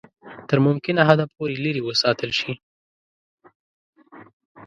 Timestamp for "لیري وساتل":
1.65-2.31